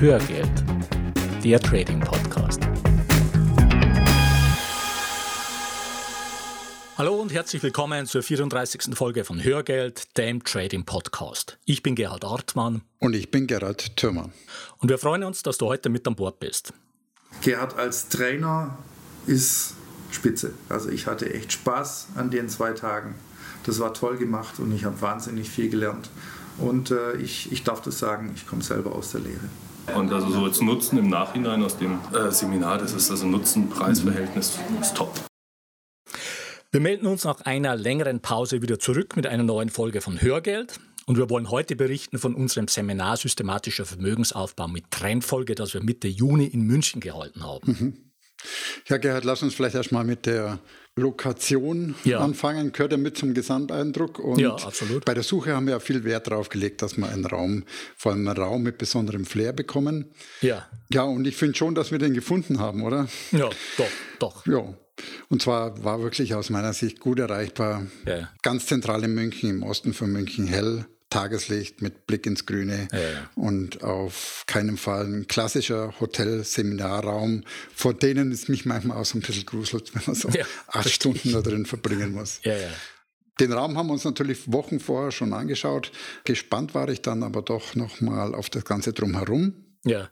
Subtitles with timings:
[0.00, 0.48] Hörgeld,
[1.42, 2.60] der Trading Podcast.
[6.96, 8.94] Hallo und herzlich willkommen zur 34.
[8.96, 11.58] Folge von Hörgeld, dem Trading Podcast.
[11.64, 12.82] Ich bin Gerhard Artmann.
[13.00, 14.30] Und ich bin Gerhard Thürmer.
[14.78, 16.72] Und wir freuen uns, dass du heute mit an Bord bist.
[17.40, 18.78] Gerhard als Trainer
[19.26, 19.74] ist
[20.12, 20.52] spitze.
[20.68, 23.16] Also ich hatte echt Spaß an den zwei Tagen.
[23.64, 26.08] Das war toll gemacht und ich habe wahnsinnig viel gelernt.
[26.58, 29.48] Und äh, ich, ich darf das sagen, ich komme selber aus der Lehre.
[29.94, 34.58] Und also so als Nutzen im Nachhinein aus dem äh, Seminar, das ist also Nutzen-Preis-Verhältnis,
[34.80, 35.12] ist top.
[36.70, 40.78] Wir melden uns nach einer längeren Pause wieder zurück mit einer neuen Folge von Hörgeld.
[41.06, 46.06] Und wir wollen heute berichten von unserem Seminar Systematischer Vermögensaufbau mit Trendfolge, das wir Mitte
[46.06, 47.72] Juni in München gehalten haben.
[47.72, 47.96] Mhm.
[48.86, 50.58] Ja, Gerhard, lass uns vielleicht erstmal mit der
[50.98, 52.20] Lokation ja.
[52.20, 52.72] anfangen.
[52.72, 54.18] Gehört ja mit zum Gesamteindruck.
[54.18, 55.04] Und ja, absolut.
[55.04, 57.64] Bei der Suche haben wir ja viel Wert darauf gelegt, dass wir einen Raum,
[57.96, 60.06] vor allem einen Raum mit besonderem Flair bekommen.
[60.40, 60.66] Ja.
[60.92, 63.08] Ja, und ich finde schon, dass wir den gefunden haben, oder?
[63.32, 63.86] Ja, doch,
[64.18, 64.46] doch.
[64.46, 64.74] Ja.
[65.28, 67.86] Und zwar war wirklich aus meiner Sicht gut erreichbar.
[68.06, 68.30] Ja.
[68.42, 72.98] Ganz zentral in München, im Osten von München, hell Tageslicht mit Blick ins Grüne ja,
[72.98, 73.30] ja.
[73.34, 79.22] und auf keinen Fall ein klassischer Hotel-Seminarraum, vor denen es mich manchmal auch so ein
[79.22, 82.40] bisschen gruselt, wenn man so ja, acht Stunden da drin verbringen muss.
[83.40, 85.92] Den Raum haben wir uns natürlich Wochen vorher schon angeschaut.
[86.24, 89.54] Gespannt war ich dann aber doch nochmal auf das Ganze drumherum.
[89.84, 90.10] Ja.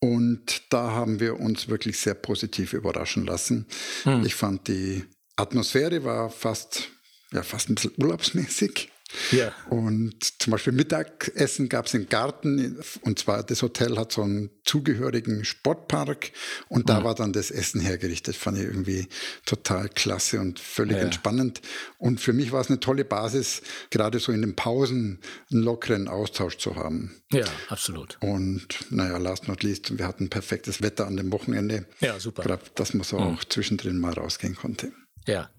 [0.00, 3.66] Und da haben wir uns wirklich sehr positiv überraschen lassen.
[4.02, 4.24] Hm.
[4.24, 5.04] Ich fand die
[5.36, 6.88] Atmosphäre war fast,
[7.32, 8.90] ja, fast ein bisschen urlaubsmäßig.
[9.30, 9.52] Ja.
[9.70, 14.50] Und zum Beispiel Mittagessen gab es im Garten und zwar das Hotel hat so einen
[14.64, 16.32] zugehörigen Sportpark
[16.68, 17.04] und da mhm.
[17.04, 18.36] war dann das Essen hergerichtet.
[18.36, 19.08] Fand ich irgendwie
[19.46, 21.04] total klasse und völlig ja.
[21.04, 21.62] entspannend.
[21.96, 26.08] Und für mich war es eine tolle Basis, gerade so in den Pausen einen lockeren
[26.08, 27.22] Austausch zu haben.
[27.32, 28.18] Ja, absolut.
[28.20, 31.86] Und naja, last not least, wir hatten perfektes Wetter an dem Wochenende.
[32.00, 32.42] Ja, super.
[32.42, 33.22] Gerade, dass man so mhm.
[33.22, 34.92] auch zwischendrin mal rausgehen konnte.
[35.26, 35.50] Ja.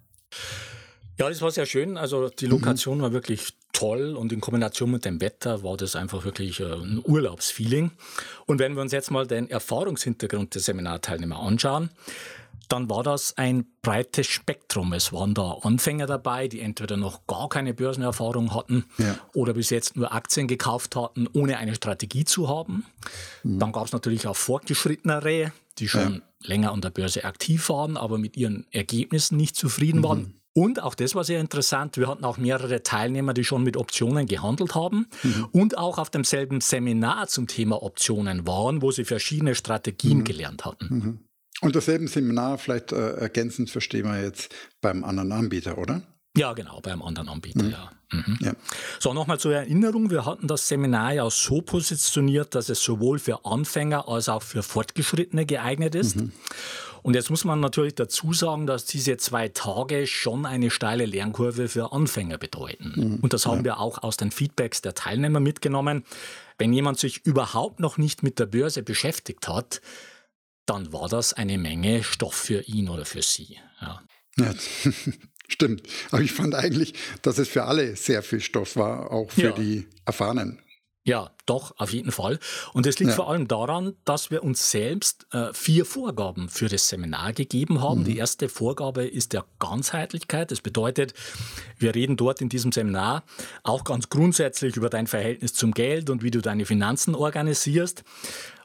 [1.20, 1.98] Ja, das war sehr schön.
[1.98, 2.52] Also die mhm.
[2.52, 3.02] Lokation mhm.
[3.02, 7.02] war wirklich toll und in Kombination mit dem Wetter war das einfach wirklich äh, ein
[7.04, 7.92] Urlaubsfeeling.
[8.46, 11.90] Und wenn wir uns jetzt mal den Erfahrungshintergrund der Seminarteilnehmer anschauen,
[12.70, 14.94] dann war das ein breites Spektrum.
[14.94, 19.18] Es waren da Anfänger dabei, die entweder noch gar keine Börsenerfahrung hatten ja.
[19.34, 22.86] oder bis jetzt nur Aktien gekauft hatten, ohne eine Strategie zu haben.
[23.44, 23.60] Mhm.
[23.60, 26.48] Dann gab es natürlich auch fortgeschrittenere, die schon ja.
[26.48, 30.04] länger an der Börse aktiv waren, aber mit ihren Ergebnissen nicht zufrieden mhm.
[30.04, 33.78] waren und auch das war sehr interessant, wir hatten auch mehrere Teilnehmer, die schon mit
[33.78, 35.48] Optionen gehandelt haben mhm.
[35.52, 40.24] und auch auf demselben Seminar zum Thema Optionen waren, wo sie verschiedene Strategien mhm.
[40.24, 40.88] gelernt hatten.
[40.90, 41.20] Mhm.
[41.62, 46.02] Und dasselbe Seminar vielleicht äh, ergänzend verstehen wir jetzt beim anderen Anbieter, oder?
[46.38, 47.72] Ja, genau, beim anderen Anbieter, mhm.
[47.72, 47.92] ja.
[48.12, 48.38] Mhm.
[48.42, 48.54] ja.
[49.00, 53.46] So, nochmal zur Erinnerung, wir hatten das Seminar ja so positioniert, dass es sowohl für
[53.46, 56.16] Anfänger als auch für Fortgeschrittene geeignet ist.
[56.16, 56.32] Mhm.
[57.02, 61.68] Und jetzt muss man natürlich dazu sagen, dass diese zwei Tage schon eine steile Lernkurve
[61.68, 62.94] für Anfänger bedeuten.
[62.96, 63.16] Mhm.
[63.18, 63.64] Und das haben ja.
[63.66, 66.04] wir auch aus den Feedbacks der Teilnehmer mitgenommen.
[66.58, 69.82] Wenn jemand sich überhaupt noch nicht mit der Börse beschäftigt hat,
[70.66, 73.58] dann war das eine Menge Stoff für ihn oder für sie.
[73.82, 74.02] Ja.
[74.38, 74.54] ja.
[75.48, 75.82] Stimmt.
[76.12, 76.94] Aber ich fand eigentlich,
[77.24, 79.52] dass es für alle sehr viel Stoff war, auch für ja.
[79.52, 80.62] die Erfahrenen.
[81.10, 82.38] Ja, doch, auf jeden Fall.
[82.74, 83.16] Und es liegt ja.
[83.16, 88.02] vor allem daran, dass wir uns selbst äh, vier Vorgaben für das Seminar gegeben haben.
[88.02, 88.06] Mhm.
[88.06, 90.52] Die erste Vorgabe ist der Ganzheitlichkeit.
[90.52, 91.16] Das bedeutet,
[91.80, 93.24] wir reden dort in diesem Seminar
[93.64, 98.04] auch ganz grundsätzlich über dein Verhältnis zum Geld und wie du deine Finanzen organisierst.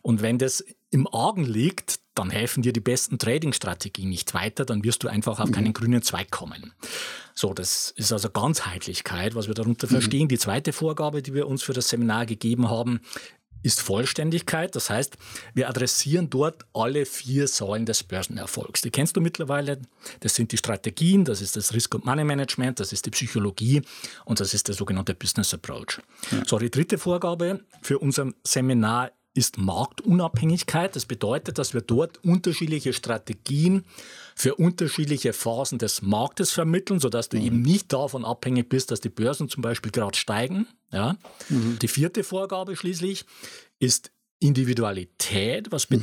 [0.03, 0.63] Und wenn das
[0.95, 5.41] im Argen liegt, dann helfen dir die besten Trading-Strategien nicht weiter, dann wirst du einfach
[5.41, 5.73] auf keinen mhm.
[5.73, 6.73] grünen Zweig kommen.
[7.35, 9.91] So, das ist also Ganzheitlichkeit, was wir darunter mhm.
[9.91, 10.29] verstehen.
[10.29, 13.01] Die zweite Vorgabe, die wir uns für das Seminar gegeben haben,
[13.65, 14.77] ist Vollständigkeit.
[14.77, 15.17] Das heißt,
[15.55, 18.83] wir adressieren dort alle vier Säulen des Börsenerfolgs.
[18.83, 19.81] Die kennst du mittlerweile.
[20.21, 23.83] Das sind die Strategien, das ist das Risk- und Money-Management, das ist die Psychologie
[24.27, 26.01] und das ist der sogenannte Business Approach.
[26.31, 26.45] Ja.
[26.47, 30.95] So, die dritte Vorgabe für unser Seminar ist Marktunabhängigkeit.
[30.95, 33.85] Das bedeutet, dass wir dort unterschiedliche Strategien
[34.37, 37.45] für unterschiedliche Phasen des Marktes vermitteln, sodass du mhm.
[37.45, 40.67] eben nicht davon abhängig bist, dass die Börsen zum Beispiel gerade steigen.
[40.93, 41.17] Ja?
[41.49, 41.79] Mhm.
[41.81, 43.25] Die vierte Vorgabe schließlich
[43.81, 45.97] ist Individualität, was mhm.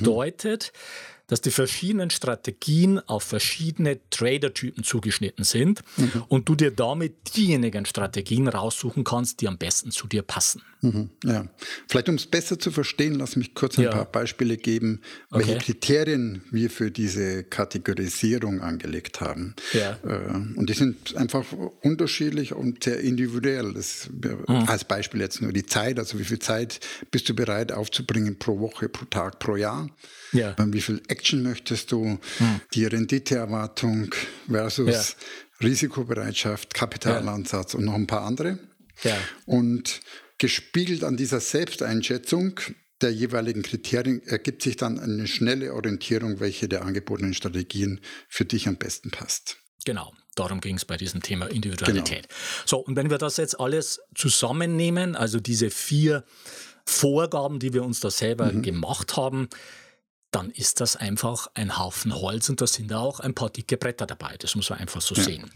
[1.32, 6.24] Dass die verschiedenen Strategien auf verschiedene Trader-Typen zugeschnitten sind mhm.
[6.28, 10.62] und du dir damit diejenigen Strategien raussuchen kannst, die am besten zu dir passen.
[10.82, 11.10] Mhm.
[11.24, 11.48] Ja.
[11.88, 13.92] Vielleicht um es besser zu verstehen, lass mich kurz ein ja.
[13.92, 15.00] paar Beispiele geben,
[15.30, 15.64] welche okay.
[15.64, 19.56] Kriterien wir für diese Kategorisierung angelegt haben.
[19.72, 19.98] Ja.
[20.04, 21.46] Äh, und die sind einfach
[21.82, 23.74] unterschiedlich und sehr individuell.
[23.74, 24.66] Das, mhm.
[24.68, 28.60] Als Beispiel jetzt nur die Zeit, also wie viel Zeit bist du bereit aufzubringen pro
[28.60, 29.90] Woche, pro Tag, pro Jahr.
[30.34, 30.56] Ja.
[30.58, 32.20] Ähm, wie viel Action möchtest du?
[32.40, 32.62] Mhm.
[32.74, 34.14] Die Renditeerwartung
[34.50, 35.66] versus ja.
[35.68, 37.80] Risikobereitschaft, Kapitalansatz ja.
[37.80, 38.58] und noch ein paar andere.
[39.04, 39.16] Ja.
[39.46, 40.02] Und
[40.40, 42.60] gespiegelt an dieser Selbsteinschätzung
[43.02, 48.68] der jeweiligen Kriterien ergibt sich dann eine schnelle Orientierung, welche der angebotenen Strategien für dich
[48.68, 49.58] am besten passt.
[49.86, 50.14] Genau.
[50.36, 52.28] Darum ging es bei diesem Thema Individualität.
[52.28, 52.40] Genau.
[52.66, 56.24] So, und wenn wir das jetzt alles zusammennehmen, also diese vier
[56.86, 58.62] Vorgaben, die wir uns da selber mhm.
[58.62, 59.50] gemacht haben,
[60.32, 64.06] dann ist das einfach ein Haufen Holz und da sind auch ein paar dicke Bretter
[64.06, 64.36] dabei.
[64.40, 65.24] Das muss man einfach so ja.
[65.24, 65.52] sehen.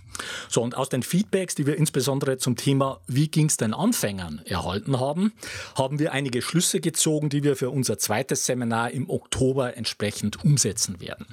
[0.49, 4.41] So, und aus den Feedbacks, die wir insbesondere zum Thema Wie ging es den Anfängern
[4.45, 5.33] erhalten haben,
[5.75, 10.99] haben wir einige Schlüsse gezogen, die wir für unser zweites Seminar im Oktober entsprechend umsetzen
[10.99, 11.27] werden.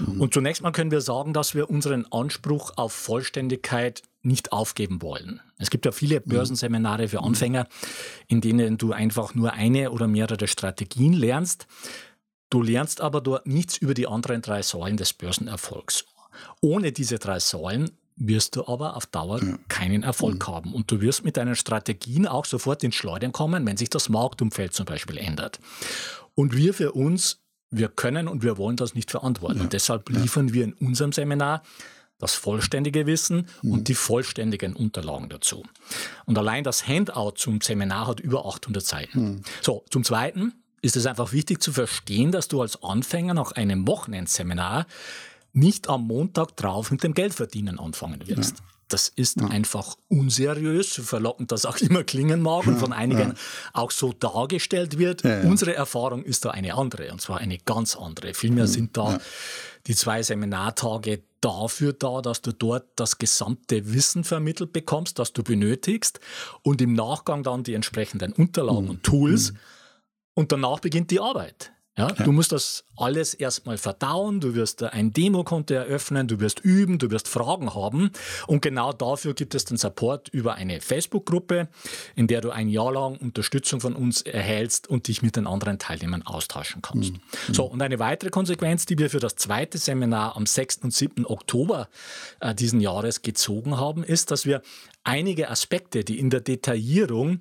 [0.00, 0.20] Mhm.
[0.20, 5.40] Und zunächst mal können wir sagen, dass wir unseren Anspruch auf Vollständigkeit nicht aufgeben wollen.
[5.56, 6.28] Es gibt ja viele mhm.
[6.28, 7.66] Börsenseminare für Anfänger,
[8.26, 11.66] in denen du einfach nur eine oder mehrere Strategien lernst.
[12.50, 16.04] Du lernst aber dort nichts über die anderen drei Säulen des Börsenerfolgs.
[16.60, 19.58] Ohne diese drei Säulen wirst du aber auf Dauer ja.
[19.68, 20.52] keinen Erfolg mhm.
[20.52, 20.74] haben.
[20.74, 24.74] Und du wirst mit deinen Strategien auch sofort ins Schleudern kommen, wenn sich das Marktumfeld
[24.74, 25.60] zum Beispiel ändert.
[26.34, 27.40] Und wir für uns,
[27.70, 29.58] wir können und wir wollen das nicht verantworten.
[29.58, 29.64] Ja.
[29.64, 30.54] Und deshalb liefern ja.
[30.54, 31.62] wir in unserem Seminar
[32.18, 33.72] das vollständige Wissen mhm.
[33.72, 35.64] und die vollständigen Unterlagen dazu.
[36.26, 39.20] Und allein das Handout zum Seminar hat über 800 Seiten.
[39.20, 39.42] Mhm.
[39.62, 43.86] So, zum Zweiten, ist es einfach wichtig zu verstehen, dass du als Anfänger nach einem
[43.86, 44.86] Wochenendseminar
[45.52, 48.58] nicht am Montag drauf mit dem Geldverdienen anfangen wirst.
[48.58, 48.64] Ja.
[48.88, 49.48] Das ist ja.
[49.48, 53.34] einfach unseriös, so verlockend das auch immer klingen mag und von einigen ja.
[53.74, 55.24] auch so dargestellt wird.
[55.24, 58.32] Unsere Erfahrung ist da eine andere, und zwar eine ganz andere.
[58.32, 59.18] Vielmehr sind da
[59.86, 65.42] die zwei Seminartage dafür da, dass du dort das gesamte Wissen vermittelt bekommst, das du
[65.42, 66.18] benötigst
[66.62, 68.90] und im Nachgang dann die entsprechenden Unterlagen mhm.
[68.90, 69.58] und Tools mhm
[70.38, 71.72] und danach beginnt die Arbeit.
[71.96, 72.24] Ja, ja.
[72.24, 77.10] Du musst das alles erstmal verdauen, du wirst ein Demokonto eröffnen, du wirst üben, du
[77.10, 78.12] wirst Fragen haben.
[78.46, 81.66] Und genau dafür gibt es den Support über eine Facebook-Gruppe,
[82.14, 85.80] in der du ein Jahr lang Unterstützung von uns erhältst und dich mit den anderen
[85.80, 87.14] Teilnehmern austauschen kannst.
[87.14, 87.20] Mhm.
[87.52, 90.84] So, und eine weitere Konsequenz, die wir für das zweite Seminar am 6.
[90.84, 91.26] und 7.
[91.26, 91.88] Oktober
[92.38, 94.62] äh, diesen Jahres gezogen haben, ist, dass wir
[95.02, 97.40] einige Aspekte, die in der Detaillierung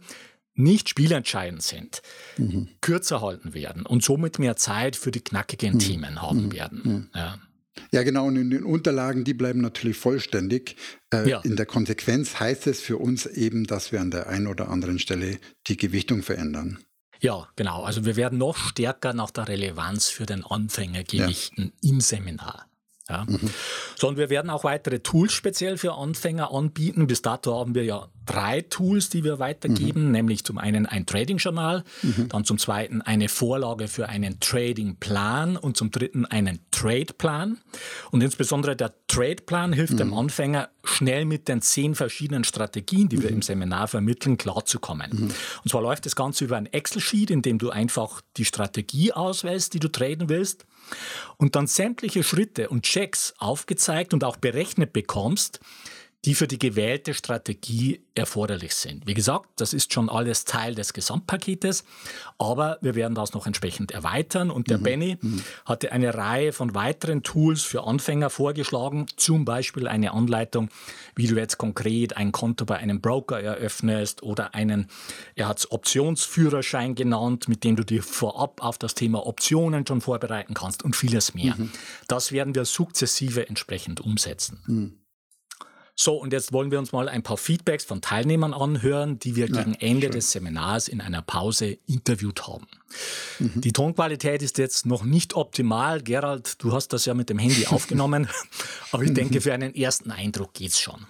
[0.58, 2.02] nicht spielentscheidend sind,
[2.38, 2.70] mhm.
[2.82, 5.80] kürzer halten werden und somit mehr Zeit für die knackigen mhm.
[5.80, 6.54] Themen haben mhm.
[6.54, 6.82] werden.
[6.84, 7.10] Mhm.
[7.16, 7.40] Ja.
[7.92, 8.26] Ja, genau.
[8.26, 10.76] Und in den Unterlagen, die bleiben natürlich vollständig.
[11.14, 11.42] Äh, ja.
[11.42, 14.98] In der Konsequenz heißt es für uns eben, dass wir an der einen oder anderen
[15.00, 15.38] Stelle
[15.68, 16.80] die Gewichtung verändern.
[17.20, 17.84] Ja, genau.
[17.84, 21.92] Also wir werden noch stärker nach der Relevanz für den Anfänger gewichten ja.
[21.92, 22.67] im Seminar.
[23.10, 23.26] Ja.
[23.26, 23.50] Mhm.
[23.96, 27.08] So, und wir werden auch weitere Tools speziell für Anfänger anbieten.
[27.08, 30.12] Bis dato haben wir ja drei Tools, die wir weitergeben, mhm.
[30.12, 32.28] nämlich zum einen ein Trading-Journal, mhm.
[32.28, 37.58] dann zum zweiten eine Vorlage für einen Trading-Plan und zum dritten einen Trade-Plan.
[38.12, 39.98] Und insbesondere der Trade-Plan hilft mhm.
[39.98, 43.42] dem Anfänger, schnell mit den zehn verschiedenen Strategien, die wir im mhm.
[43.42, 45.12] Seminar vermitteln, klarzukommen.
[45.12, 45.30] Mhm.
[45.64, 49.74] Und zwar läuft das Ganze über ein Excel-Sheet, in dem du einfach die Strategie auswählst,
[49.74, 50.66] die du traden willst
[51.38, 55.60] und dann sämtliche Schritte und Checks aufgezeigt und auch berechnet bekommst,
[56.28, 59.08] die für die gewählte Strategie erforderlich sind.
[59.08, 61.86] Wie gesagt, das ist schon alles Teil des Gesamtpaketes,
[62.38, 64.84] aber wir werden das noch entsprechend erweitern und der mhm.
[64.84, 65.42] Benny mhm.
[65.64, 70.68] hatte eine Reihe von weiteren Tools für Anfänger vorgeschlagen, zum Beispiel eine Anleitung,
[71.16, 74.88] wie du jetzt konkret ein Konto bei einem Broker eröffnest oder einen,
[75.36, 80.02] er hat es Optionsführerschein genannt, mit dem du dich vorab auf das Thema Optionen schon
[80.02, 81.56] vorbereiten kannst und vieles mehr.
[81.56, 81.72] Mhm.
[82.10, 84.98] Das werden wir sukzessive entsprechend umsetzen.
[85.98, 86.02] Mhm.
[86.04, 89.48] So, und jetzt wollen wir uns mal ein paar Feedbacks von Teilnehmern anhören, die wir
[89.48, 90.12] ja, gegen Ende schön.
[90.12, 92.68] des Seminars in einer Pause interviewt haben.
[93.40, 93.62] Mhm.
[93.62, 96.02] Die Tonqualität ist jetzt noch nicht optimal.
[96.02, 98.28] Gerald, du hast das ja mit dem Handy aufgenommen,
[98.92, 101.06] aber ich denke, für einen ersten Eindruck geht es schon.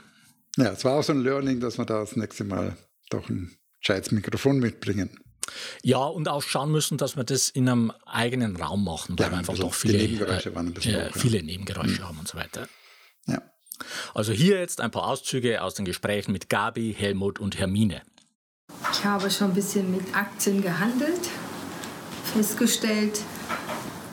[0.57, 2.75] Ja, es war auch so ein Learning, dass wir da das nächste Mal
[3.09, 5.19] doch ein gescheites Mikrofon mitbringen.
[5.83, 9.31] Ja, und auch schauen müssen, dass wir das in einem eigenen Raum machen, weil ja,
[9.31, 12.07] wir einfach doch viele Nebengeräusche, äh, äh, viele Nebengeräusche mhm.
[12.07, 12.67] haben und so weiter.
[13.27, 13.41] Ja.
[14.13, 18.01] Also hier jetzt ein paar Auszüge aus den Gesprächen mit Gabi, Helmut und Hermine.
[18.91, 21.29] Ich habe schon ein bisschen mit Aktien gehandelt,
[22.33, 23.21] festgestellt,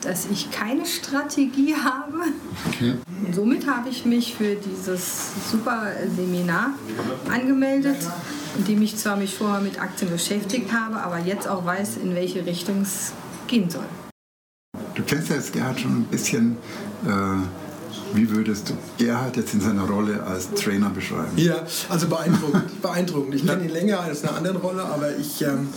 [0.01, 2.19] dass ich keine Strategie habe.
[2.67, 2.95] Okay.
[3.31, 6.71] Somit habe ich mich für dieses super Seminar
[7.29, 7.97] angemeldet,
[8.57, 12.13] in dem ich zwar mich vorher mit Aktien beschäftigt habe, aber jetzt auch weiß, in
[12.15, 13.13] welche Richtung es
[13.47, 13.85] gehen soll.
[14.93, 16.57] Du kennst ja jetzt Gerhard schon ein bisschen.
[17.05, 17.64] Äh
[18.15, 21.31] wie würdest du Gerhard jetzt in seiner Rolle als Trainer beschreiben?
[21.35, 21.55] Ja,
[21.89, 22.81] also beeindruckend.
[22.81, 23.35] beeindruckend.
[23.35, 25.67] Ich kenne ihn länger als in einer anderen Rolle, aber ich ähm,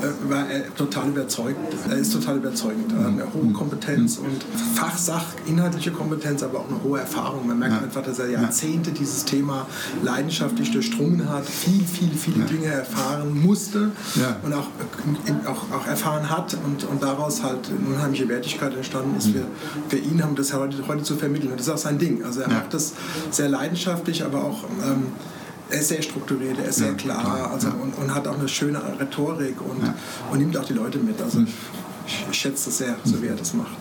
[0.00, 1.58] äh, war äh, total überzeugt.
[1.88, 2.92] Er ist total überzeugend.
[2.92, 7.46] Ähm, eine hohe Kompetenz und Fachsach, inhaltliche Kompetenz, aber auch eine hohe Erfahrung.
[7.46, 7.82] Man merkt ja.
[7.82, 9.66] einfach, dass er Jahrzehnte dieses Thema
[10.02, 12.44] leidenschaftlich durchdrungen hat, viel, viel, viele ja.
[12.46, 14.36] Dinge erfahren musste ja.
[14.42, 14.68] und auch,
[15.26, 19.28] äh, auch, auch erfahren hat und, und daraus halt eine unheimliche Wertigkeit entstanden ist.
[19.28, 19.32] Mhm.
[19.88, 21.50] Für, für ihn haben das heute, heute zu vermitteln.
[21.50, 22.24] Und das ist auch sein Ding.
[22.24, 22.54] Also er ja.
[22.54, 22.92] macht das
[23.30, 25.06] sehr leidenschaftlich, aber auch ähm,
[25.70, 28.80] er ist sehr strukturiert, er ist sehr klar also, und, und, hat auch eine schöne
[28.98, 29.82] Rhetorik und,
[30.30, 31.20] und nimmt auch die Leute mit.
[31.20, 31.40] Also
[32.06, 33.76] ich, ich schätze das sehr, so wie er das macht.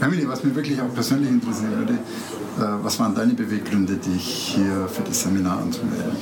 [0.00, 4.86] Emily, was mich wirklich auch persönlich interessieren würde, äh, was waren deine Beweggründe, dich hier
[4.88, 6.12] für das Seminar anzumelden?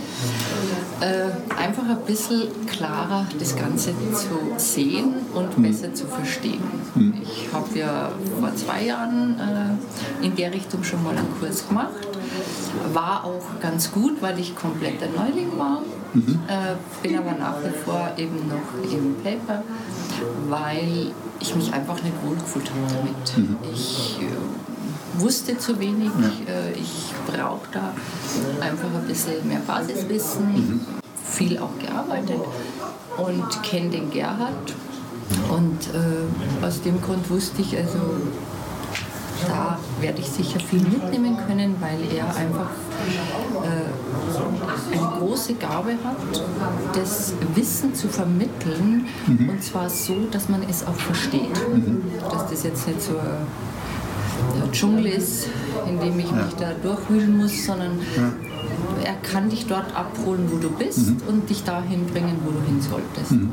[1.01, 1.31] Äh,
[1.63, 5.63] einfach ein bisschen klarer das Ganze zu sehen und mhm.
[5.63, 6.63] besser zu verstehen.
[6.95, 7.15] Mhm.
[7.23, 12.09] Ich habe ja vor zwei Jahren äh, in der Richtung schon mal einen Kurs gemacht.
[12.93, 15.83] War auch ganz gut, weil ich komplett ein Neuling war.
[16.15, 16.41] Mhm.
[16.49, 19.63] Äh, bin aber nach wie vor eben noch im Paper,
[20.49, 23.39] weil ich mich einfach nicht wohlgefühlt habe damit.
[23.39, 23.57] Mhm.
[23.73, 26.53] Ich äh, wusste zu wenig, ja.
[26.53, 27.95] äh, ich brauche da
[28.61, 31.02] einfach ein bisschen mehr Basiswissen, mhm.
[31.43, 32.41] Viel auch gearbeitet
[33.17, 34.75] und kenne den Gerhard.
[35.51, 37.99] Und äh, aus dem Grund wusste ich, also
[39.47, 42.71] da werde ich sicher viel mitnehmen können, weil er einfach
[43.65, 46.17] äh, eine große Gabe hat,
[46.95, 49.49] das Wissen zu vermitteln mhm.
[49.49, 51.57] und zwar so, dass man es auch versteht.
[51.69, 52.03] Mhm.
[52.31, 55.49] Dass das jetzt nicht so ein Dschungel ist,
[55.89, 58.52] in dem ich mich da durchwühlen muss, sondern ja.
[59.03, 61.23] Er kann dich dort abholen, wo du bist mhm.
[61.29, 63.33] und dich dahin bringen, wo du hin solltest.
[63.33, 63.53] Mhm.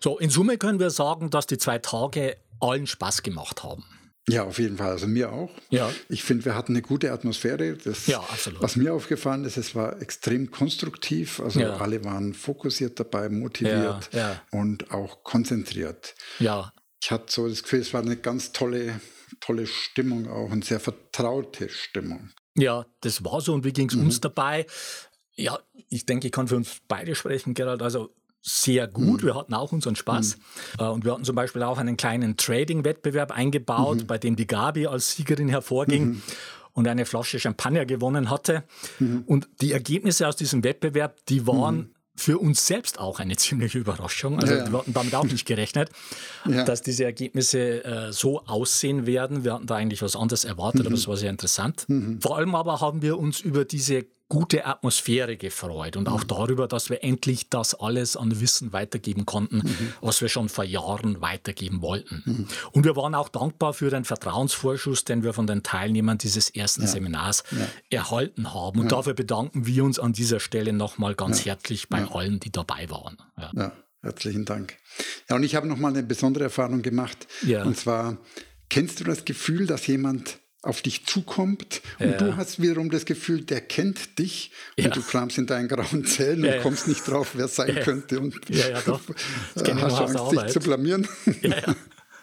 [0.00, 3.84] So, in Summe können wir sagen, dass die zwei Tage allen Spaß gemacht haben.
[4.28, 4.90] Ja, auf jeden Fall.
[4.90, 5.50] Also mir auch.
[5.70, 5.90] Ja.
[6.08, 7.76] Ich finde, wir hatten eine gute Atmosphäre.
[7.76, 8.62] Das, ja, absolut.
[8.62, 11.40] Was mir aufgefallen ist, es war extrem konstruktiv.
[11.40, 11.76] Also ja.
[11.76, 14.42] alle waren fokussiert dabei, motiviert ja, ja.
[14.52, 16.14] und auch konzentriert.
[16.38, 16.72] Ja.
[17.02, 19.00] Ich hatte so das Gefühl, es war eine ganz tolle,
[19.40, 22.30] tolle Stimmung auch und sehr vertraute Stimmung.
[22.54, 23.54] Ja, das war so.
[23.54, 24.04] Und wie ging es mhm.
[24.04, 24.66] uns dabei?
[25.34, 25.58] Ja,
[25.88, 27.82] ich denke, ich kann für uns beide sprechen, Gerald.
[27.82, 29.22] Also sehr gut.
[29.22, 29.26] Mhm.
[29.26, 30.36] Wir hatten auch unseren Spaß.
[30.36, 30.84] Mhm.
[30.84, 34.06] Äh, und wir hatten zum Beispiel auch einen kleinen Trading-Wettbewerb eingebaut, mhm.
[34.06, 36.22] bei dem die Gabi als Siegerin hervorging mhm.
[36.72, 38.64] und eine Flasche Champagner gewonnen hatte.
[38.98, 39.22] Mhm.
[39.26, 41.94] Und die Ergebnisse aus diesem Wettbewerb, die waren.
[42.14, 44.38] Für uns selbst auch eine ziemliche Überraschung.
[44.40, 45.90] Also ja, wir hatten damit auch nicht gerechnet,
[46.48, 46.64] ja.
[46.64, 49.44] dass diese Ergebnisse äh, so aussehen werden.
[49.44, 51.86] Wir hatten da eigentlich was anderes erwartet, aber es war sehr interessant.
[52.20, 56.28] Vor allem aber haben wir uns über diese gute Atmosphäre gefreut und auch mhm.
[56.28, 59.92] darüber, dass wir endlich das alles an Wissen weitergeben konnten, mhm.
[60.00, 62.22] was wir schon vor Jahren weitergeben wollten.
[62.24, 62.48] Mhm.
[62.72, 66.80] Und wir waren auch dankbar für den Vertrauensvorschuss, den wir von den Teilnehmern dieses ersten
[66.80, 66.88] ja.
[66.88, 67.66] Seminars ja.
[67.90, 68.80] erhalten haben.
[68.80, 68.96] Und ja.
[68.96, 73.18] dafür bedanken wir uns an dieser Stelle nochmal ganz herzlich bei allen, die dabei waren.
[73.54, 73.72] Ja.
[74.00, 74.78] herzlichen Dank.
[75.28, 77.26] Ja, und ich habe nochmal eine besondere Erfahrung gemacht.
[77.66, 78.16] Und zwar,
[78.70, 82.16] kennst du das Gefühl, dass jemand auf dich zukommt und ja.
[82.16, 84.86] du hast wiederum das Gefühl, der kennt dich ja.
[84.86, 88.20] und du kramst in deinen grauen Zellen ja, und kommst nicht drauf, wer sein könnte
[88.20, 88.36] und.
[89.54, 91.08] Das hast Angst, dich zu blamieren.
[91.40, 91.74] Ja.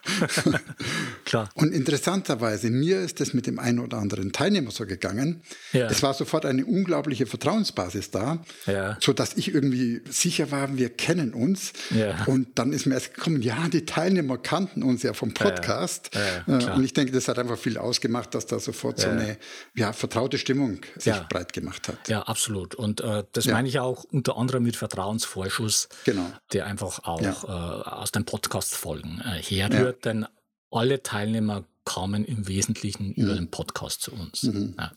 [1.26, 1.50] Klar.
[1.54, 5.42] Und interessanterweise, mir ist das mit dem einen oder anderen Teilnehmer so gegangen.
[5.74, 5.88] Ja.
[5.88, 8.98] Es war sofort eine unglaubliche Vertrauensbasis da, ja.
[9.00, 11.74] sodass ich irgendwie sicher war, wir kennen uns.
[11.92, 12.24] Ja.
[12.26, 16.12] Und dann ist mir erst gekommen, ja, die Teilnehmer kannten uns ja vom Podcast.
[16.48, 16.60] Ja.
[16.60, 19.38] Äh, und ich denke, das hat einfach viel ausgemacht, dass da sofort so eine
[19.76, 22.08] ja, vertraute Stimmung sich breit gemacht hat.
[22.08, 22.76] Ja, absolut.
[22.76, 26.26] Und äh, das meine ich auch unter anderem mit Vertrauensvorschuss, genau.
[26.54, 30.26] der einfach auch äh, aus den Podcast-Folgen äh, herrührt denn
[30.72, 34.44] alle Teilnehmer kamen im Wesentlichen über den Podcast zu uns.
[34.44, 34.76] Mhm.
[34.78, 34.92] Ja.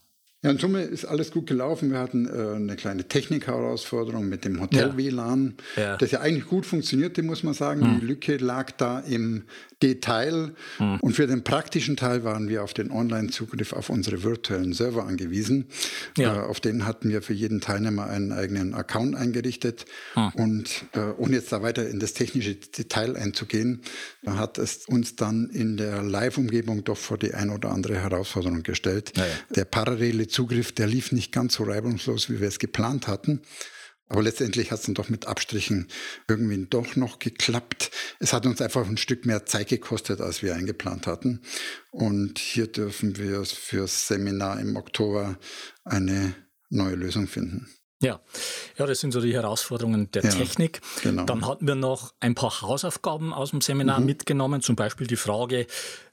[0.44, 1.92] Ja, in Summe ist alles gut gelaufen.
[1.92, 5.96] Wir hatten äh, eine kleine Technik-Herausforderung mit dem Hotel-WLAN, ja.
[5.96, 7.80] das ja eigentlich gut funktionierte, muss man sagen.
[7.80, 8.00] Mhm.
[8.00, 9.44] Die Lücke lag da im
[9.82, 10.52] Detail.
[10.80, 10.98] Mhm.
[11.00, 15.66] Und für den praktischen Teil waren wir auf den Online-Zugriff auf unsere virtuellen Server angewiesen.
[16.16, 16.34] Ja.
[16.34, 19.86] Äh, auf denen hatten wir für jeden Teilnehmer einen eigenen Account eingerichtet.
[20.16, 20.30] Mhm.
[20.34, 23.82] Und äh, ohne jetzt da weiter in das technische Detail einzugehen,
[24.26, 29.12] hat es uns dann in der Live-Umgebung doch vor die ein oder andere Herausforderung gestellt.
[29.16, 33.42] Ja, Der parallele Zugriff, der lief nicht ganz so reibungslos, wie wir es geplant hatten.
[34.08, 35.88] Aber letztendlich hat es dann doch mit Abstrichen
[36.28, 37.90] irgendwie doch noch geklappt.
[38.18, 41.40] Es hat uns einfach ein Stück mehr Zeit gekostet, als wir eingeplant hatten.
[41.90, 45.38] Und hier dürfen wir fürs Seminar im Oktober
[45.84, 46.34] eine
[46.68, 47.68] neue Lösung finden.
[48.02, 48.20] Ja.
[48.78, 50.80] ja, das sind so die Herausforderungen der ja, Technik.
[51.02, 51.24] Genau.
[51.24, 54.06] Dann hatten wir noch ein paar Hausaufgaben aus dem Seminar mhm.
[54.06, 55.66] mitgenommen, zum Beispiel die Frage,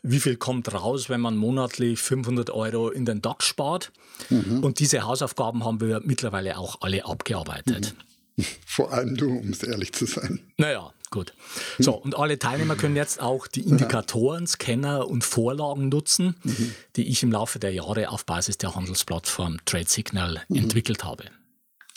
[0.03, 3.91] wie viel kommt raus, wenn man monatlich 500 Euro in den DAX spart.
[4.29, 4.63] Mhm.
[4.63, 7.95] Und diese Hausaufgaben haben wir mittlerweile auch alle abgearbeitet.
[7.97, 8.45] Mhm.
[8.65, 10.39] Vor allem du, um es ehrlich zu sein.
[10.57, 11.33] Naja, gut.
[11.77, 16.73] So, und alle Teilnehmer können jetzt auch die Indikatoren, Scanner und Vorlagen nutzen, mhm.
[16.95, 20.57] die ich im Laufe der Jahre auf Basis der Handelsplattform Trade Signal mhm.
[20.57, 21.25] entwickelt habe.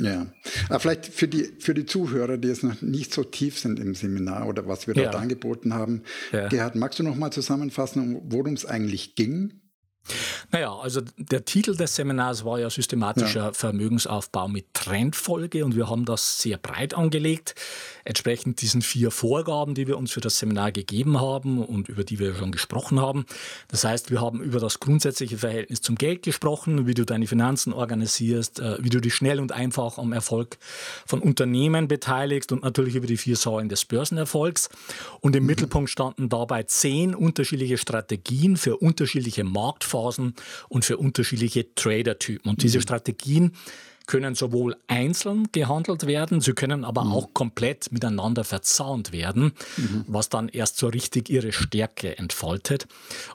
[0.00, 0.26] Ja,
[0.68, 3.94] aber vielleicht für die, für die Zuhörer, die jetzt noch nicht so tief sind im
[3.94, 5.20] Seminar oder was wir dort ja.
[5.20, 6.02] angeboten haben.
[6.32, 6.48] Ja.
[6.48, 9.61] Gerhard, magst du noch mal zusammenfassen, worum es eigentlich ging?
[10.50, 13.52] Naja, also der Titel des Seminars war ja systematischer ja.
[13.52, 17.54] Vermögensaufbau mit Trendfolge und wir haben das sehr breit angelegt,
[18.04, 22.18] entsprechend diesen vier Vorgaben, die wir uns für das Seminar gegeben haben und über die
[22.18, 23.26] wir schon gesprochen haben.
[23.68, 27.72] Das heißt, wir haben über das grundsätzliche Verhältnis zum Geld gesprochen, wie du deine Finanzen
[27.72, 30.58] organisierst, äh, wie du dich schnell und einfach am Erfolg
[31.06, 34.68] von Unternehmen beteiligst und natürlich über die vier Säulen des Börsenerfolgs.
[35.20, 35.46] Und im mhm.
[35.46, 40.34] Mittelpunkt standen dabei zehn unterschiedliche Strategien für unterschiedliche Marktfolgen Phasen
[40.68, 42.50] und für unterschiedliche Trader-Typen.
[42.50, 42.82] Und diese mhm.
[42.82, 43.52] Strategien
[44.06, 47.12] können sowohl einzeln gehandelt werden, sie können aber mhm.
[47.12, 50.04] auch komplett miteinander verzahnt werden, mhm.
[50.08, 52.86] was dann erst so richtig ihre Stärke entfaltet.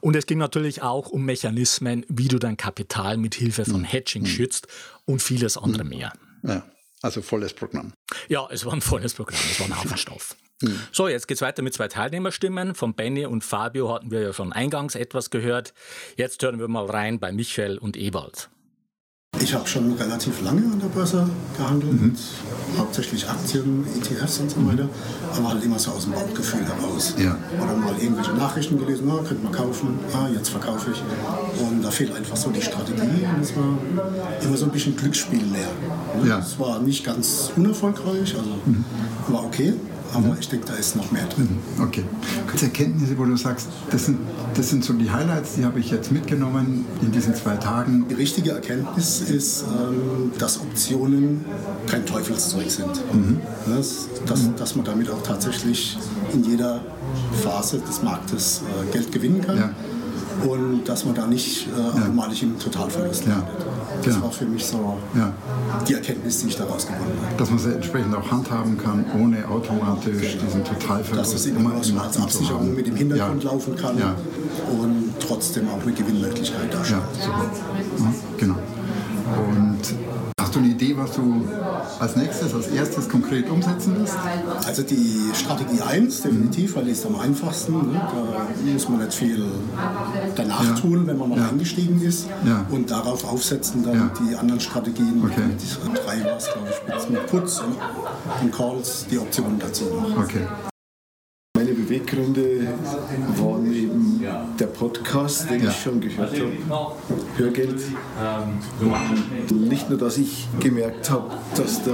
[0.01, 3.85] Und es ging natürlich auch um Mechanismen, wie du dein Kapital mit Hilfe von mhm.
[3.85, 4.27] Hedging mhm.
[4.27, 4.67] schützt
[5.05, 5.89] und vieles andere mhm.
[5.89, 6.13] mehr.
[6.43, 6.63] Ja,
[7.01, 7.93] also volles Programm.
[8.27, 10.35] Ja, es war ein volles Programm, es war ein Haufen Stoff.
[10.61, 10.79] Mhm.
[10.91, 12.75] So, jetzt geht es weiter mit zwei Teilnehmerstimmen.
[12.75, 15.73] Von Benny und Fabio hatten wir ja schon eingangs etwas gehört.
[16.15, 18.49] Jetzt hören wir mal rein bei Michael und Ewald.
[19.39, 22.15] Ich habe schon relativ lange an der Börse gehandelt, mhm.
[22.77, 24.89] hauptsächlich Aktien, ETFs und so weiter,
[25.35, 27.13] aber halt immer so aus dem Bauchgefühl heraus.
[27.19, 27.37] Ja.
[27.61, 31.03] Oder mal irgendwelche Nachrichten gelesen, ah, könnte man kaufen, ah, jetzt verkaufe ich.
[31.61, 33.77] Und da fehlt einfach so die Strategie und es war
[34.41, 36.27] immer so ein bisschen Glücksspiel leer.
[36.27, 36.39] Ja.
[36.39, 38.85] Es war nicht ganz unerfolgreich, also mhm.
[39.27, 39.73] war okay,
[40.13, 41.49] aber ich denke, da ist noch mehr drin.
[41.79, 42.03] Okay.
[42.49, 44.19] Kurze Erkenntnisse, wo du sagst, das sind,
[44.55, 48.07] das sind so die Highlights, die habe ich jetzt mitgenommen in diesen zwei Tagen.
[48.09, 51.45] Die richtige Erkenntnis ist, ähm, dass Optionen
[51.87, 53.01] kein Teufelszeug sind.
[53.13, 53.41] Mhm.
[53.67, 54.55] Das, dass, mhm.
[54.55, 55.97] dass man damit auch tatsächlich
[56.33, 56.81] in jeder
[57.43, 59.57] Phase des Marktes äh, Geld gewinnen kann.
[59.57, 59.69] Ja
[60.45, 63.47] und dass man da nicht äh, einmalig im Totalverlust landet.
[64.03, 64.21] Das ja.
[64.21, 65.33] war für mich so ja.
[65.87, 67.37] die Erkenntnis, die ich daraus gewonnen habe.
[67.37, 70.43] Dass man sie entsprechend auch handhaben kann, ohne automatisch genau.
[70.45, 71.33] diesen Totalverlust.
[71.33, 73.51] Dass es immer, immer als Absicherung mit dem Hintergrund ja.
[73.51, 77.01] laufen kann und trotzdem auch eine Gewinnmöglichkeit darstellt.
[77.19, 78.13] Ja, super.
[80.57, 81.47] Du eine Idee, was du
[81.99, 84.17] als nächstes, als erstes konkret umsetzen wirst?
[84.65, 87.73] Also die Strategie 1 definitiv, weil die ist am einfachsten.
[87.73, 87.93] Ne?
[87.93, 89.45] Da muss man nicht viel
[90.35, 90.73] danach ja.
[90.73, 91.49] tun, wenn man mal ja.
[91.49, 92.27] eingestiegen ist.
[92.45, 92.65] Ja.
[92.69, 95.23] Und darauf aufsetzen dann die anderen Strategien.
[95.23, 95.41] Okay.
[95.47, 97.75] Mit drei war es, glaube ich, mit Puts und,
[98.41, 100.23] und Calls, die Optionen dazu noch.
[100.23, 100.45] Okay.
[101.87, 102.67] Beweggründe
[103.37, 104.06] waren eben
[104.59, 105.69] der Podcast, den ja.
[105.69, 106.33] ich schon gehört
[106.69, 106.93] habe,
[107.37, 107.81] Hörgeld.
[109.51, 111.91] Nicht nur, dass ich gemerkt habe, dass da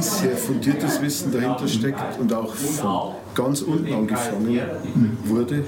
[0.00, 4.60] sehr fundiertes Wissen dahinter steckt und auch von ganz unten angefangen
[5.24, 5.64] wurde.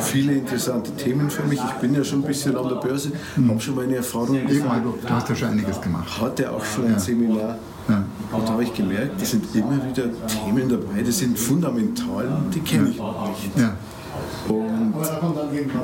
[0.00, 1.60] Viele interessante Themen für mich.
[1.62, 3.12] Ich bin ja schon ein bisschen an der Börse,
[3.48, 4.82] habe schon meine Erfahrungen gemacht.
[5.02, 6.20] Du hast ja schon einiges gemacht.
[6.20, 8.04] Hatte auch schon ein Seminar ja.
[8.32, 12.60] Und da habe ich gemerkt, es sind immer wieder Themen dabei, die sind fundamental, die
[12.60, 13.58] kenne ich nicht.
[13.58, 13.76] Ja.
[14.48, 14.94] Und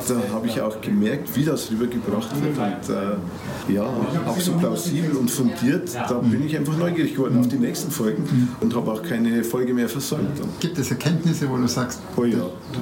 [0.09, 2.57] da habe ich auch gemerkt, wie das rübergebracht wird.
[2.57, 3.85] Und äh, ja,
[4.27, 8.49] auch so plausibel und fundiert, da bin ich einfach neugierig geworden auf die nächsten Folgen
[8.61, 10.41] und habe auch keine Folge mehr versäumt.
[10.61, 12.39] Gibt es Erkenntnisse, wo du sagst, oh ja.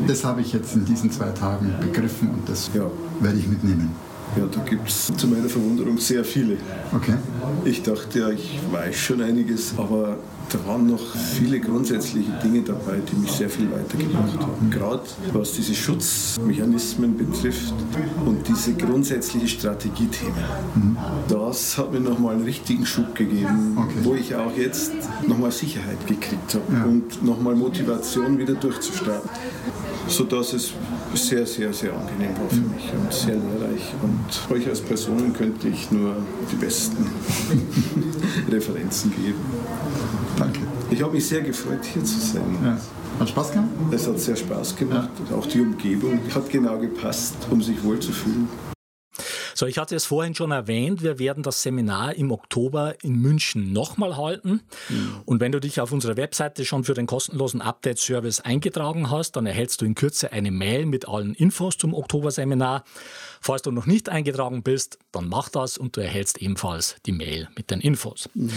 [0.06, 2.82] das, das habe ich jetzt in diesen zwei Tagen begriffen und das ja.
[3.20, 3.94] werde ich mitnehmen?
[4.36, 6.56] Ja, da gibt es zu meiner Verwunderung sehr viele.
[6.94, 7.14] Okay.
[7.64, 10.18] Ich dachte ja, ich weiß schon einiges, aber
[10.52, 11.00] da waren noch
[11.34, 14.70] viele grundsätzliche Dinge dabei, die mich sehr viel weitergebracht haben.
[14.70, 17.74] Gerade was diese Schutzmechanismen betrifft
[18.24, 20.34] und diese grundsätzliche Strategiethemen.
[20.74, 20.96] Mhm.
[21.28, 23.94] Das hat mir nochmal einen richtigen Schub gegeben, okay.
[24.02, 24.92] wo ich auch jetzt
[25.26, 26.84] nochmal Sicherheit gekriegt habe ja.
[26.84, 29.30] und nochmal Motivation wieder durchzustarten
[30.10, 30.72] sodass es
[31.14, 33.94] sehr, sehr, sehr angenehm war für mich und sehr lehrreich.
[34.02, 36.16] Und euch als Personen könnte ich nur
[36.50, 37.06] die besten
[38.50, 39.40] Referenzen geben.
[40.38, 40.60] Danke.
[40.90, 42.58] Ich habe mich sehr gefreut, hier zu sein.
[42.62, 42.78] Ja.
[43.18, 43.68] Hat Spaß gemacht?
[43.90, 45.10] Es hat sehr Spaß gemacht.
[45.28, 45.36] Ja.
[45.36, 48.48] Auch die Umgebung hat genau gepasst, um sich wohlzufühlen.
[49.60, 53.74] So, ich hatte es vorhin schon erwähnt, wir werden das Seminar im Oktober in München
[53.74, 54.62] nochmal halten.
[54.88, 55.16] Mhm.
[55.26, 59.44] Und wenn du dich auf unserer Webseite schon für den kostenlosen Update-Service eingetragen hast, dann
[59.44, 62.84] erhältst du in Kürze eine Mail mit allen Infos zum Oktober-Seminar.
[63.42, 67.46] Falls du noch nicht eingetragen bist, dann mach das und du erhältst ebenfalls die Mail
[67.54, 68.30] mit den Infos.
[68.32, 68.52] Mhm.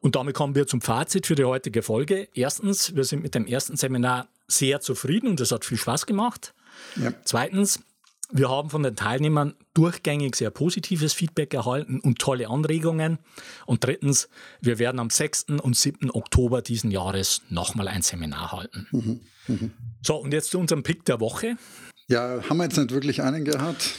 [0.00, 2.26] Und damit kommen wir zum Fazit für die heutige Folge.
[2.34, 6.52] Erstens, wir sind mit dem ersten Seminar sehr zufrieden und es hat viel Spaß gemacht.
[6.96, 7.12] Ja.
[7.22, 7.78] Zweitens,
[8.30, 13.18] wir haben von den Teilnehmern durchgängig sehr positives Feedback erhalten und tolle Anregungen.
[13.64, 14.28] Und drittens,
[14.60, 15.46] wir werden am 6.
[15.62, 16.10] und 7.
[16.10, 18.86] Oktober diesen Jahres nochmal ein Seminar halten.
[18.90, 19.20] Mhm.
[19.46, 19.70] Mhm.
[20.02, 21.56] So, und jetzt zu unserem Pick der Woche.
[22.08, 23.94] Ja, haben wir jetzt nicht wirklich einen gehabt.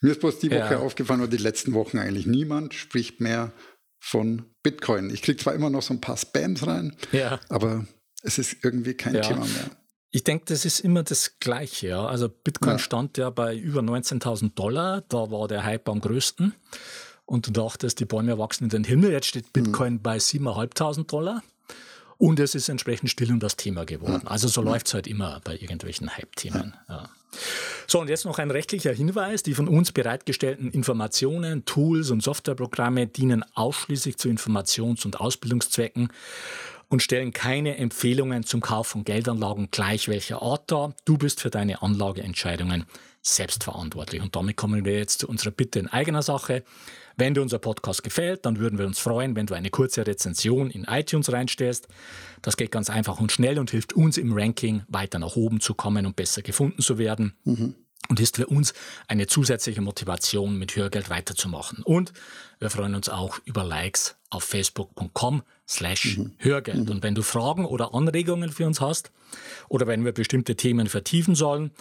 [0.00, 0.78] Mir ist bloß die Woche ja.
[0.78, 3.52] aufgefallen, oder die letzten Wochen eigentlich niemand spricht mehr
[3.98, 5.10] von Bitcoin.
[5.10, 7.40] Ich kriege zwar immer noch so ein paar Spams rein, ja.
[7.48, 7.86] aber
[8.22, 9.22] es ist irgendwie kein ja.
[9.22, 9.70] Thema mehr.
[10.10, 11.88] Ich denke, das ist immer das Gleiche.
[11.88, 12.06] Ja.
[12.06, 12.78] Also Bitcoin ja.
[12.78, 16.54] stand ja bei über 19.000 Dollar, da war der Hype am größten.
[17.26, 19.10] Und du dachtest, die Bäume wachsen in den Himmel.
[19.10, 20.02] Jetzt steht Bitcoin mhm.
[20.02, 21.42] bei 7.500 Dollar.
[22.18, 24.22] Und es ist entsprechend still um das Thema geworden.
[24.24, 24.30] Ja.
[24.30, 24.70] Also so ja.
[24.70, 26.74] läuft es halt immer bei irgendwelchen Hype-Themen.
[26.88, 27.10] Ja.
[27.86, 29.42] So, und jetzt noch ein rechtlicher Hinweis.
[29.42, 36.10] Die von uns bereitgestellten Informationen, Tools und Softwareprogramme dienen ausschließlich zu Informations- und Ausbildungszwecken
[36.88, 40.94] und stellen keine Empfehlungen zum Kauf von Geldanlagen gleich welcher Art dar.
[41.04, 42.84] Du bist für deine Anlageentscheidungen
[43.22, 44.22] selbstverantwortlich.
[44.22, 46.62] Und damit kommen wir jetzt zu unserer Bitte in eigener Sache.
[47.16, 50.70] Wenn dir unser Podcast gefällt, dann würden wir uns freuen, wenn du eine kurze Rezension
[50.70, 51.88] in iTunes reinstellst.
[52.42, 55.74] Das geht ganz einfach und schnell und hilft uns im Ranking weiter nach oben zu
[55.74, 57.34] kommen und besser gefunden zu werden.
[57.44, 57.74] Mhm.
[58.08, 58.72] Und ist für uns
[59.08, 61.82] eine zusätzliche Motivation, mit Hörgeld weiterzumachen.
[61.82, 62.12] Und
[62.60, 66.32] wir freuen uns auch über Likes auf facebook.com slash mhm.
[66.38, 66.84] Hörgeld.
[66.84, 66.90] Mhm.
[66.90, 69.10] Und wenn du Fragen oder Anregungen für uns hast
[69.68, 71.72] oder wenn wir bestimmte Themen vertiefen sollen,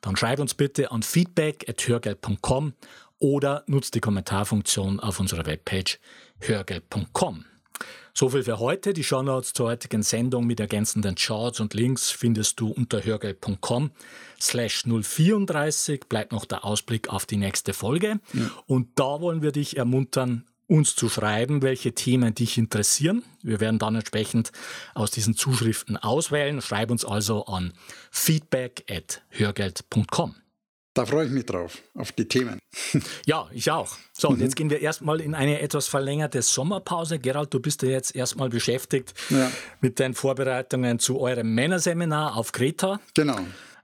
[0.00, 2.74] dann schreib uns bitte an feedback.hörgeld.com
[3.18, 5.98] oder nutzt die Kommentarfunktion auf unserer Webpage
[6.40, 7.46] hörgeld.com.
[8.16, 8.92] So viel für heute.
[8.92, 13.90] Die Shownotes zur heutigen Sendung mit ergänzenden Charts und Links findest du unter hörgeld.com
[14.40, 16.02] slash 034.
[16.08, 18.20] Bleibt noch der Ausblick auf die nächste Folge.
[18.32, 18.50] Ja.
[18.66, 23.24] Und da wollen wir dich ermuntern, uns zu schreiben, welche Themen dich interessieren.
[23.42, 24.52] Wir werden dann entsprechend
[24.94, 26.62] aus diesen Zuschriften auswählen.
[26.62, 27.72] Schreib uns also an
[28.12, 30.36] feedback at hörgeld.com.
[30.94, 32.58] Da freue ich mich drauf, auf die Themen.
[33.26, 33.96] Ja, ich auch.
[34.12, 34.42] So, und mhm.
[34.42, 37.18] jetzt gehen wir erstmal in eine etwas verlängerte Sommerpause.
[37.18, 39.50] Gerald, du bist ja jetzt erstmal beschäftigt ja.
[39.80, 43.00] mit den Vorbereitungen zu eurem Männerseminar auf Kreta.
[43.14, 43.38] Genau.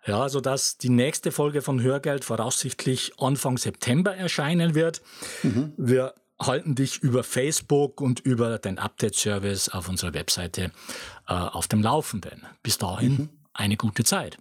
[0.06, 5.02] Ja, sodass die nächste Folge von Hörgeld voraussichtlich Anfang September erscheinen wird.
[5.42, 5.72] Mhm.
[5.76, 10.70] Wir halten dich über Facebook und über den Update-Service auf unserer Webseite
[11.28, 12.46] äh, auf dem Laufenden.
[12.62, 13.28] Bis dahin mhm.
[13.52, 14.38] eine gute Zeit.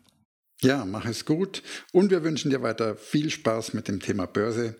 [0.61, 4.75] Ja, mach es gut und wir wünschen dir weiter viel Spaß mit dem Thema Börse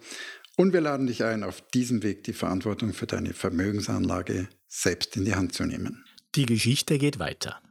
[0.58, 5.24] und wir laden dich ein, auf diesem Weg die Verantwortung für deine Vermögensanlage selbst in
[5.24, 6.04] die Hand zu nehmen.
[6.36, 7.62] Die Geschichte geht weiter.